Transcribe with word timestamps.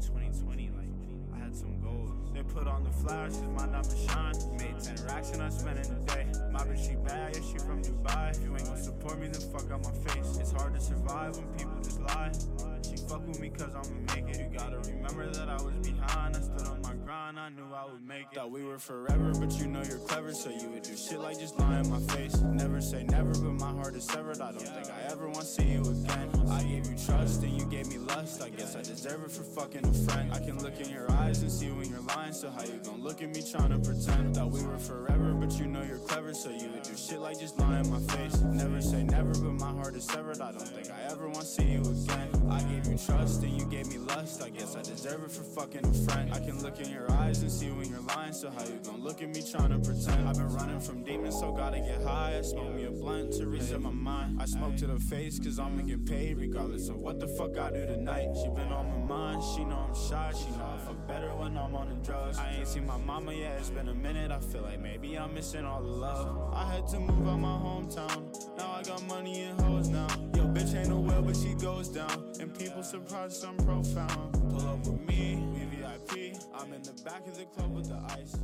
2020, 0.00 0.70
like 0.76 0.88
I 1.34 1.44
had 1.44 1.54
some 1.54 1.78
goals. 1.80 2.10
They 2.32 2.42
put 2.42 2.66
on 2.66 2.84
the 2.84 2.90
flash, 2.90 3.32
cause 3.32 3.42
my 3.56 3.66
diamond 3.66 3.94
shine. 4.08 4.56
Made 4.56 4.82
10 4.82 5.06
racks 5.06 5.30
and 5.32 5.42
I 5.42 5.48
spent 5.50 5.78
it 5.78 5.90
a 5.90 6.14
day. 6.14 6.26
My 6.50 6.60
bitch, 6.60 6.88
she 6.88 6.96
bad, 6.96 7.36
yeah, 7.36 7.42
she 7.42 7.58
from 7.58 7.82
Dubai. 7.82 8.30
If 8.30 8.42
you 8.42 8.52
ain't 8.52 8.64
gon' 8.64 8.76
support 8.76 9.20
me, 9.20 9.28
then 9.28 9.40
fuck 9.52 9.70
out 9.70 9.84
my 9.84 9.92
face. 10.10 10.38
It's 10.38 10.52
hard 10.52 10.74
to 10.74 10.80
survive 10.80 11.36
when 11.36 11.46
people 11.58 11.78
just 11.82 12.00
lie. 12.00 12.32
She 12.82 12.96
fuck 13.08 13.26
with 13.26 13.40
me 13.40 13.50
cause 13.50 13.74
I'ma 13.74 14.14
make 14.14 14.34
it. 14.34 14.40
You 14.40 14.58
gotta 14.58 14.78
remember 14.78 15.30
that 15.30 15.48
I 15.48 15.56
was 15.62 15.74
behind. 15.86 16.36
I 16.36 16.40
stood 16.40 16.66
on 16.66 16.80
my 16.82 16.94
grind, 17.04 17.38
I 17.38 17.50
knew 17.50 17.66
I 17.74 17.84
would 17.84 18.06
make 18.06 18.26
it. 18.32 18.36
Thought 18.36 18.50
we 18.50 18.64
were 18.64 18.78
forever, 18.78 19.32
but 19.34 19.52
you 19.58 19.66
know 19.66 19.82
you're 19.82 19.98
clever, 19.98 20.32
so 20.32 20.50
you 20.50 20.70
would 20.70 20.82
do 20.82 20.96
shit 20.96 21.18
like 21.20 21.38
just 21.38 21.58
lie 21.58 21.80
in 21.80 21.90
my 21.90 22.00
face. 22.14 22.36
Never 22.40 22.80
say 22.80 23.04
never, 23.04 23.32
but 23.32 23.52
my 23.52 23.70
heart 23.70 23.94
is 23.94 24.04
severed. 24.04 24.40
I 24.40 24.52
don't 24.52 24.62
think 24.62 24.86
I 24.86 25.12
ever 25.12 25.28
wanna 25.28 25.44
see 25.44 25.64
you 25.64 25.80
again. 25.82 26.39
I 26.60 26.64
gave 26.64 26.86
you 26.90 26.96
trust 27.06 27.42
and 27.42 27.58
you 27.58 27.64
gave 27.64 27.88
me 27.88 27.96
lust. 27.96 28.42
I 28.42 28.50
guess 28.50 28.76
I 28.76 28.82
deserve 28.82 29.24
it 29.24 29.30
for 29.30 29.42
fucking 29.42 29.82
a 29.82 29.92
friend. 29.94 30.30
I 30.30 30.40
can 30.40 30.58
look 30.58 30.78
in 30.78 30.90
your 30.90 31.10
eyes 31.12 31.40
and 31.40 31.50
see 31.50 31.70
when 31.70 31.88
you're 31.88 32.02
lying, 32.02 32.34
so 32.34 32.50
how 32.50 32.62
you 32.64 32.78
gon' 32.84 33.02
look 33.02 33.22
at 33.22 33.34
me 33.34 33.42
trying 33.50 33.70
to 33.70 33.78
pretend? 33.78 34.36
Thought 34.36 34.50
we 34.50 34.62
were 34.62 34.76
forever, 34.76 35.32
but 35.32 35.58
you 35.58 35.66
know 35.66 35.82
you're 35.82 35.96
clever, 36.00 36.34
so 36.34 36.50
you 36.50 36.68
would 36.68 36.82
do 36.82 36.94
shit 36.94 37.18
like 37.18 37.40
just 37.40 37.58
lie 37.58 37.80
in 37.80 37.90
my 37.90 37.98
face. 38.14 38.38
Never 38.42 38.82
say 38.82 39.02
never, 39.04 39.32
but 39.32 39.54
my 39.54 39.70
heart 39.70 39.96
is 39.96 40.04
severed. 40.04 40.42
I 40.42 40.52
don't 40.52 40.68
think 40.68 40.90
I 40.90 41.10
ever 41.10 41.30
wanna 41.30 41.46
see 41.46 41.64
you 41.64 41.80
again. 41.80 42.28
I 42.50 42.60
gave 42.64 42.86
you 42.86 42.98
trust 42.98 43.42
and 43.42 43.58
you 43.58 43.64
gave 43.64 43.86
me 43.86 43.96
lust. 44.16 44.42
I 44.42 44.50
guess 44.50 44.76
I 44.76 44.82
deserve 44.82 45.24
it 45.24 45.30
for 45.30 45.42
fucking 45.42 45.84
a 45.84 45.92
friend. 46.10 46.32
I 46.32 46.38
can 46.38 46.62
look 46.62 46.80
in 46.80 46.90
your 46.90 47.10
eyes 47.12 47.42
and 47.42 47.50
see 47.50 47.70
when 47.70 47.88
you're 47.88 48.00
lying, 48.00 48.32
so 48.32 48.50
how 48.50 48.64
you 48.64 48.78
gon' 48.84 49.02
look 49.02 49.22
at 49.22 49.28
me 49.28 49.42
trying 49.42 49.70
to 49.70 49.78
pretend? 49.78 50.28
I've 50.28 50.36
been 50.36 50.48
running 50.48 50.80
from 50.80 51.02
demons, 51.02 51.38
so 51.38 51.52
gotta 51.52 51.80
get 51.80 52.02
high. 52.02 52.36
I 52.38 52.42
smoke 52.42 52.74
me 52.74 52.84
a 52.84 52.90
blunt 52.90 53.32
to 53.34 53.46
reset 53.46 53.80
my 53.80 53.90
mind. 53.90 54.40
I 54.40 54.46
smoke 54.46 54.76
to 54.76 54.86
the 54.86 54.98
face, 54.98 55.38
cause 55.38 55.58
I'ma 55.58 55.82
get 55.82 56.04
paid 56.04 56.38
regardless 56.38 56.88
of 56.88 56.96
what 56.96 57.20
the 57.20 57.28
fuck 57.28 57.58
I 57.58 57.70
do 57.70 57.86
tonight. 57.86 58.28
She 58.42 58.48
been 58.48 58.72
on 58.72 58.86
my 58.90 59.14
mind, 59.14 59.42
she 59.54 59.64
know 59.64 59.86
I'm 59.88 59.94
shy, 59.94 60.32
she 60.36 60.50
know 60.56 60.66
I 60.74 60.78
fuck 60.78 61.06
better 61.06 61.28
when 61.36 61.56
I'm 61.56 61.74
on 61.74 61.88
the 61.88 61.96
drugs. 62.06 62.38
I 62.38 62.56
ain't 62.58 62.68
seen 62.68 62.86
my 62.86 62.98
mama 62.98 63.32
yet, 63.32 63.58
it's 63.58 63.70
been 63.70 63.88
a 63.88 63.94
minute. 63.94 64.30
I 64.30 64.40
feel 64.40 64.62
like 64.62 64.80
maybe 64.80 65.18
I'm 65.18 65.34
missing 65.34 65.64
all 65.64 65.82
the 65.82 65.88
love. 65.88 66.54
I 66.54 66.72
had 66.72 66.86
to 66.88 67.00
move 67.00 67.26
out 67.28 67.38
my 67.38 67.48
hometown. 67.48 68.56
Now 68.56 68.72
I 68.72 68.82
got 68.82 69.02
money 69.06 69.42
and 69.42 69.60
hoes 69.60 69.88
now. 69.88 70.08
Yo, 70.34 70.44
bitch 70.44 70.74
ain't 70.74 70.88
no 70.88 71.00
but 71.30 71.38
she 71.38 71.54
goes 71.54 71.88
down. 71.88 72.24
And 72.40 72.52
people 72.58 72.82
surprised 72.82 73.44
I'm 73.44 73.56
profound. 73.58 74.32
Pull 74.50 74.68
up 74.68 74.78
with 74.84 75.00
me, 75.06 75.36
we 75.52 75.76
VIP. 75.76 76.36
I'm 76.54 76.72
in 76.72 76.82
the 76.82 77.00
back 77.04 77.24
of 77.28 77.38
the 77.38 77.44
club 77.44 77.72
with 77.76 77.88
the 77.88 78.00
ice. 78.18 78.36